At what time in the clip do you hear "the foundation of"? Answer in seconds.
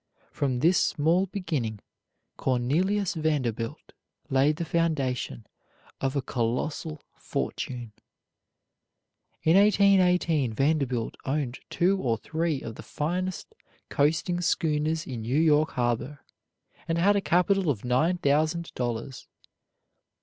4.55-6.15